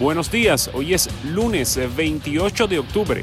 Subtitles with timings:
[0.00, 3.22] Buenos días, hoy es lunes 28 de octubre.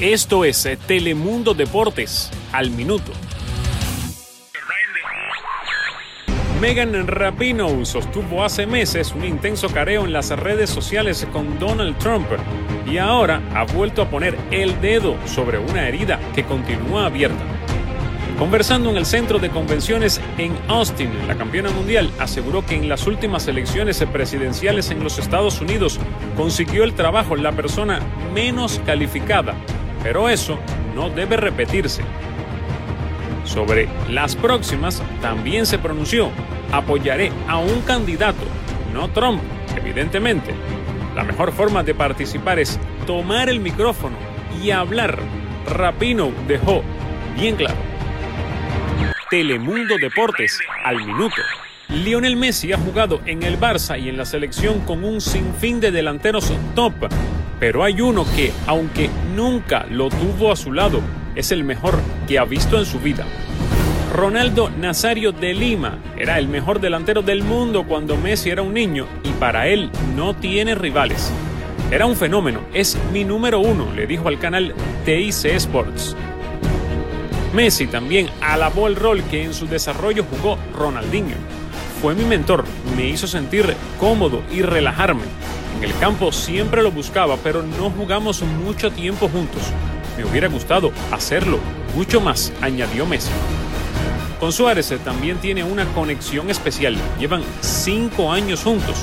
[0.00, 3.12] Esto es Telemundo Deportes al minuto.
[6.60, 12.26] Megan Rapinoe sostuvo hace meses un intenso careo en las redes sociales con Donald Trump
[12.90, 17.55] y ahora ha vuelto a poner el dedo sobre una herida que continúa abierta.
[18.38, 23.06] Conversando en el centro de convenciones en Austin, la campeona mundial aseguró que en las
[23.06, 25.98] últimas elecciones presidenciales en los Estados Unidos
[26.36, 28.00] consiguió el trabajo la persona
[28.34, 29.54] menos calificada,
[30.02, 30.58] pero eso
[30.94, 32.02] no debe repetirse.
[33.44, 36.28] Sobre las próximas también se pronunció,
[36.72, 38.44] apoyaré a un candidato,
[38.92, 39.40] no Trump,
[39.74, 40.54] evidentemente.
[41.14, 44.16] La mejor forma de participar es tomar el micrófono
[44.62, 45.18] y hablar.
[45.66, 46.82] Rapino dejó
[47.34, 47.95] bien claro.
[49.28, 51.42] Telemundo Deportes al minuto.
[51.88, 55.90] Lionel Messi ha jugado en el Barça y en la selección con un sinfín de
[55.90, 56.94] delanteros top,
[57.58, 61.00] pero hay uno que, aunque nunca lo tuvo a su lado,
[61.34, 63.26] es el mejor que ha visto en su vida.
[64.14, 69.08] Ronaldo Nazario de Lima era el mejor delantero del mundo cuando Messi era un niño
[69.24, 71.32] y para él no tiene rivales.
[71.90, 74.72] Era un fenómeno, es mi número uno, le dijo al canal
[75.04, 76.16] TIC Sports.
[77.56, 81.36] Messi también alabó el rol que en su desarrollo jugó Ronaldinho.
[82.02, 85.22] Fue mi mentor, me hizo sentir cómodo y relajarme.
[85.78, 89.62] En el campo siempre lo buscaba, pero no jugamos mucho tiempo juntos.
[90.18, 91.58] Me hubiera gustado hacerlo
[91.94, 93.30] mucho más, añadió Messi.
[94.38, 96.94] Con Suárez también tiene una conexión especial.
[97.18, 98.98] Llevan cinco años juntos.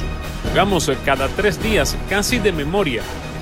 [0.48, 3.02] Jugamos cada tres días casi de memoria.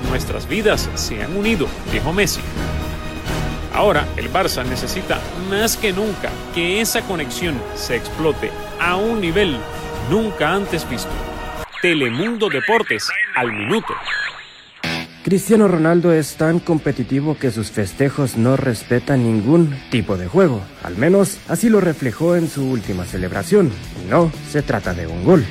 [0.09, 2.39] Nuestras vidas se han unido, dijo Messi.
[3.73, 5.19] Ahora el Barça necesita
[5.49, 9.57] más que nunca que esa conexión se explote a un nivel
[10.09, 11.11] nunca antes visto.
[11.81, 13.93] Telemundo Deportes al minuto.
[15.23, 20.61] Cristiano Ronaldo es tan competitivo que sus festejos no respetan ningún tipo de juego.
[20.83, 23.71] Al menos así lo reflejó en su última celebración.
[24.09, 25.45] no se trata de un gol.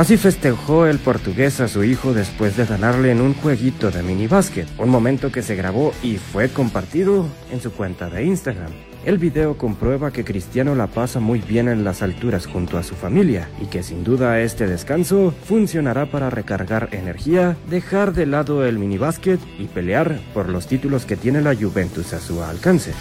[0.00, 4.26] Así festejó el portugués a su hijo después de ganarle en un jueguito de mini
[4.28, 8.72] básquet, un momento que se grabó y fue compartido en su cuenta de Instagram.
[9.04, 12.94] El video comprueba que Cristiano la pasa muy bien en las alturas junto a su
[12.94, 18.78] familia y que sin duda este descanso funcionará para recargar energía, dejar de lado el
[18.78, 22.94] mini básquet y pelear por los títulos que tiene la Juventus a su alcance.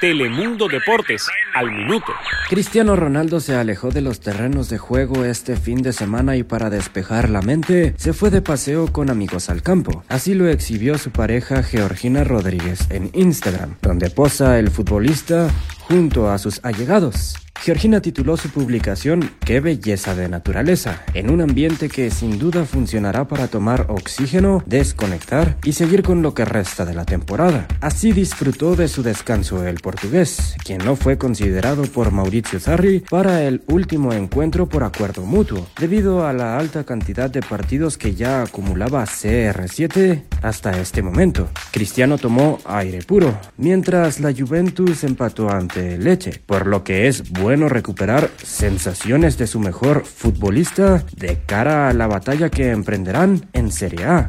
[0.00, 2.12] Telemundo Deportes al minuto.
[2.48, 6.70] Cristiano Ronaldo se alejó de los terrenos de juego este fin de semana y para
[6.70, 10.04] despejar la mente se fue de paseo con amigos al campo.
[10.08, 15.48] Así lo exhibió su pareja Georgina Rodríguez en Instagram, donde posa el futbolista
[15.88, 17.34] junto a sus allegados.
[17.60, 23.26] Georgina tituló su publicación Qué belleza de naturaleza, en un ambiente que sin duda funcionará
[23.26, 27.66] para tomar oxígeno, desconectar y seguir con lo que resta de la temporada.
[27.80, 33.42] Así disfrutó de su descanso el portugués, quien no fue considerado por Mauricio Sarri para
[33.42, 38.42] el último encuentro por acuerdo mutuo, debido a la alta cantidad de partidos que ya
[38.42, 41.48] acumulaba CR7 hasta este momento.
[41.72, 47.47] Cristiano tomó aire puro, mientras la Juventus empató ante Leche, por lo que es bueno
[47.48, 53.72] bueno recuperar sensaciones de su mejor futbolista de cara a la batalla que emprenderán en
[53.72, 54.28] Serie A.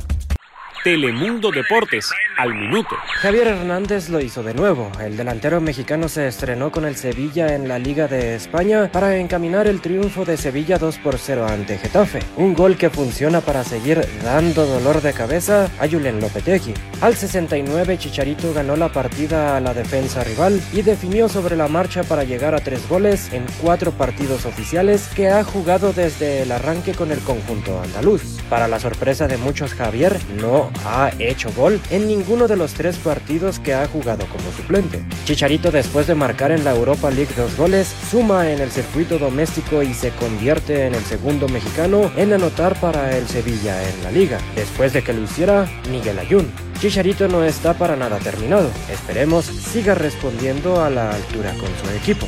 [0.83, 2.95] Telemundo Deportes al minuto.
[3.15, 4.89] Javier Hernández lo hizo de nuevo.
[5.01, 9.67] El delantero mexicano se estrenó con el Sevilla en la Liga de España para encaminar
[9.67, 12.19] el triunfo de Sevilla 2 por 0 ante Getafe.
[12.37, 16.73] Un gol que funciona para seguir dando dolor de cabeza a Julen Lopetegui.
[17.01, 22.03] Al 69 Chicharito ganó la partida a la defensa rival y definió sobre la marcha
[22.03, 26.93] para llegar a tres goles en cuatro partidos oficiales que ha jugado desde el arranque
[26.93, 28.39] con el conjunto andaluz.
[28.49, 32.97] Para la sorpresa de muchos Javier no ha hecho gol en ninguno de los tres
[32.97, 35.03] partidos que ha jugado como suplente.
[35.25, 39.81] Chicharito después de marcar en la Europa League dos goles, suma en el circuito doméstico
[39.83, 44.39] y se convierte en el segundo mexicano en anotar para el Sevilla en la liga,
[44.55, 46.51] después de que lo hiciera Miguel Ayun.
[46.79, 48.71] Chicharito no está para nada terminado.
[48.89, 52.25] Esperemos siga respondiendo a la altura con su equipo.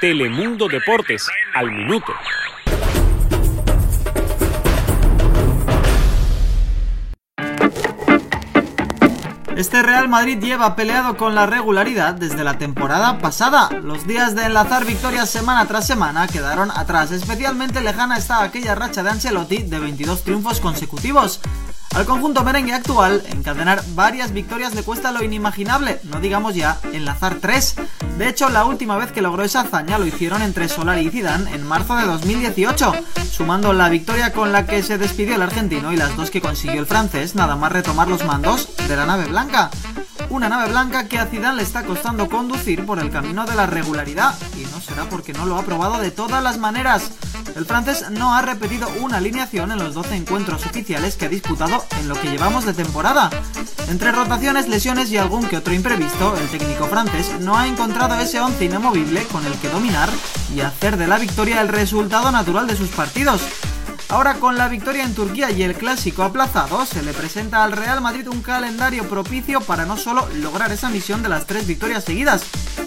[0.00, 2.12] Telemundo Deportes al minuto.
[9.56, 13.68] Este Real Madrid lleva peleado con la regularidad desde la temporada pasada.
[13.70, 17.12] Los días de enlazar victorias semana tras semana quedaron atrás.
[17.12, 21.40] Especialmente lejana está aquella racha de Ancelotti de 22 triunfos consecutivos.
[21.94, 27.36] Al conjunto merengue actual, encadenar varias victorias le cuesta lo inimaginable, no digamos ya enlazar
[27.36, 27.76] tres.
[28.18, 31.54] De hecho, la última vez que logró esa hazaña lo hicieron entre Solari y Zidane
[31.54, 32.94] en marzo de 2018,
[33.30, 36.80] sumando la victoria con la que se despidió el argentino y las dos que consiguió
[36.80, 39.70] el francés, nada más retomar los mandos de la nave blanca.
[40.30, 43.66] Una nave blanca que a Zidane le está costando conducir por el camino de la
[43.66, 47.12] regularidad y no será porque no lo ha probado de todas las maneras.
[47.56, 51.84] El francés no ha repetido una alineación en los 12 encuentros oficiales que ha disputado
[52.00, 53.30] en lo que llevamos de temporada.
[53.88, 58.40] Entre rotaciones, lesiones y algún que otro imprevisto, el técnico francés no ha encontrado ese
[58.40, 60.10] once inamovible con el que dominar
[60.54, 63.40] y hacer de la victoria el resultado natural de sus partidos.
[64.08, 68.00] Ahora con la victoria en Turquía y el clásico aplazado, se le presenta al Real
[68.00, 72.42] Madrid un calendario propicio para no solo lograr esa misión de las tres victorias seguidas,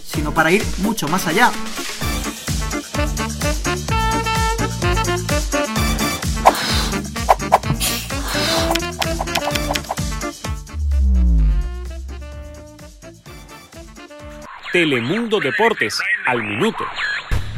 [0.06, 1.52] sino para ir mucho más allá.
[14.74, 16.84] Telemundo Deportes, al minuto.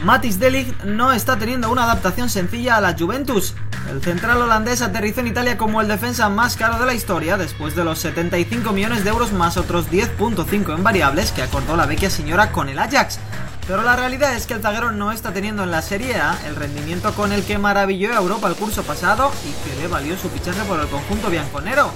[0.04, 3.56] Matis Delig no está teniendo una adaptación sencilla a la Juventus.
[3.90, 7.76] El central holandés aterrizó en Italia como el defensa más caro de la historia después
[7.76, 12.12] de los 75 millones de euros más otros 10.5 en variables que acordó la vecchia
[12.12, 13.20] señora con el Ajax.
[13.68, 16.56] Pero la realidad es que el zaguero no está teniendo en la Serie A el
[16.56, 20.30] rendimiento con el que maravilló a Europa el curso pasado y que le valió su
[20.30, 21.92] fichaje por el conjunto bianconero.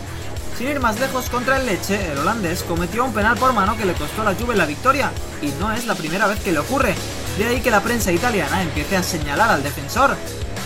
[0.58, 3.86] Sin ir más lejos contra el Leche, el holandés cometió un penal por mano que
[3.86, 5.12] le costó a la Juve la victoria,
[5.42, 6.94] y no es la primera vez que le ocurre.
[7.38, 10.16] De ahí que la prensa italiana empiece a señalar al defensor.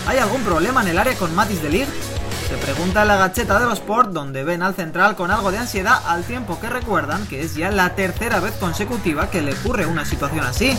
[0.06, 1.88] ¿Hay algún problema en el área con Matis de Ligt?
[2.48, 5.58] Se pregunta en la gacheta de los Sport, donde ven al central con algo de
[5.58, 9.86] ansiedad, al tiempo que recuerdan que es ya la tercera vez consecutiva que le ocurre
[9.86, 10.76] una situación así.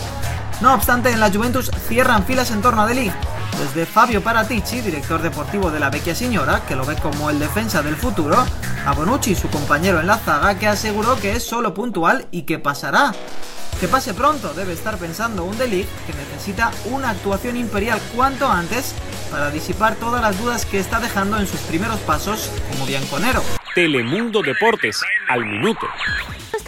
[0.61, 3.15] No obstante, en la Juventus cierran filas en torno a De Ligt.
[3.57, 7.81] Desde Fabio Paratici, director deportivo de la Vecchia Signora, que lo ve como el defensa
[7.81, 8.45] del futuro,
[8.85, 12.59] a Bonucci, su compañero en la zaga, que aseguró que es solo puntual y que
[12.59, 13.13] pasará.
[13.79, 18.93] Que pase pronto, debe estar pensando un Delic que necesita una actuación imperial cuanto antes
[19.31, 23.41] para disipar todas las dudas que está dejando en sus primeros pasos como bianconero.
[23.75, 25.87] Telemundo Deportes, al minuto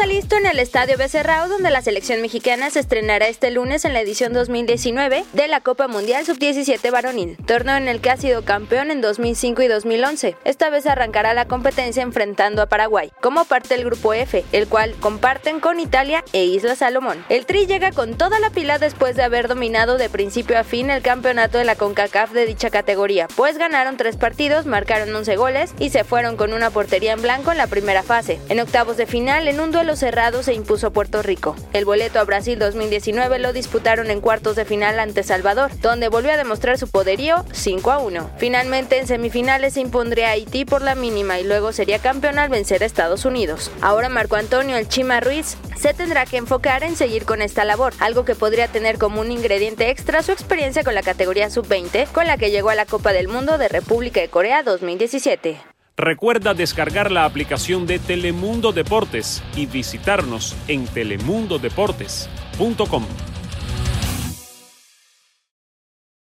[0.01, 3.93] está listo en el Estadio Becerrao, donde la selección mexicana se estrenará este lunes en
[3.93, 8.43] la edición 2019 de la Copa Mundial Sub-17 Varonil, torneo en el que ha sido
[8.43, 10.37] campeón en 2005 y 2011.
[10.43, 14.95] Esta vez arrancará la competencia enfrentando a Paraguay, como parte del Grupo F, el cual
[14.99, 17.23] comparten con Italia e Isla Salomón.
[17.29, 20.89] El Tri llega con toda la pila después de haber dominado de principio a fin
[20.89, 25.75] el campeonato de la CONCACAF de dicha categoría, pues ganaron tres partidos, marcaron 11 goles
[25.77, 28.39] y se fueron con una portería en blanco en la primera fase.
[28.49, 31.55] En octavos de final, en un duelo cerrado se impuso Puerto Rico.
[31.73, 36.31] El boleto a Brasil 2019 lo disputaron en cuartos de final ante Salvador, donde volvió
[36.31, 38.31] a demostrar su poderío 5 a 1.
[38.37, 42.83] Finalmente en semifinales se impondría Haití por la mínima y luego sería campeón al vencer
[42.83, 43.69] a Estados Unidos.
[43.81, 47.93] Ahora Marco Antonio El Chima Ruiz se tendrá que enfocar en seguir con esta labor,
[47.99, 52.27] algo que podría tener como un ingrediente extra su experiencia con la categoría sub-20, con
[52.27, 55.70] la que llegó a la Copa del Mundo de República de Corea 2017.
[56.01, 63.30] Recuerda descargar la aplicación de Telemundo Deportes y visitarnos en telemundodeportes.com.